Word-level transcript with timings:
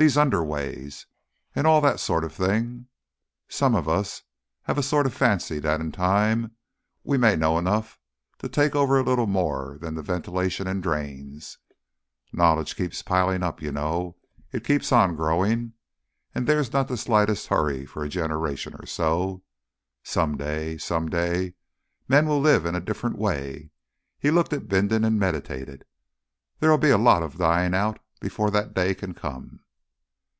These 0.00 0.16
Underways! 0.16 1.06
And 1.56 1.66
all 1.66 1.80
that 1.80 1.98
sort 1.98 2.22
of 2.22 2.32
thing. 2.32 2.86
Some 3.48 3.74
of 3.74 3.88
us 3.88 4.22
have 4.62 4.78
a 4.78 4.82
sort 4.84 5.06
of 5.06 5.12
fancy 5.12 5.58
that 5.58 5.80
in 5.80 5.90
time 5.90 6.52
we 7.02 7.18
may 7.18 7.34
know 7.34 7.58
enough 7.58 7.98
to 8.38 8.48
take 8.48 8.76
over 8.76 8.96
a 9.00 9.02
little 9.02 9.26
more 9.26 9.76
than 9.80 9.96
the 9.96 10.02
ventilation 10.02 10.68
and 10.68 10.80
drains. 10.80 11.58
Knowledge 12.32 12.76
keeps 12.76 13.00
on 13.02 13.06
piling 13.06 13.42
up, 13.42 13.60
you 13.60 13.72
know. 13.72 14.16
It 14.52 14.62
keeps 14.62 14.92
on 14.92 15.16
growing. 15.16 15.72
And 16.32 16.46
there's 16.46 16.72
not 16.72 16.86
the 16.86 16.96
slightest 16.96 17.48
hurry 17.48 17.84
for 17.84 18.04
a 18.04 18.08
generation 18.08 18.74
or 18.78 18.86
so. 18.86 19.42
Some 20.04 20.36
day 20.36 20.76
some 20.78 21.08
day, 21.08 21.54
men 22.06 22.28
will 22.28 22.38
live 22.40 22.64
in 22.66 22.76
a 22.76 22.80
different 22.80 23.18
way." 23.18 23.70
He 24.20 24.30
looked 24.30 24.52
at 24.52 24.68
Bindon 24.68 25.04
and 25.04 25.18
meditated. 25.18 25.84
"There'll 26.60 26.78
be 26.78 26.90
a 26.90 26.98
lot 26.98 27.24
of 27.24 27.36
dying 27.38 27.74
out 27.74 27.98
before 28.20 28.52
that 28.52 28.74
day 28.74 28.94
can 28.94 29.12
come." 29.12 29.58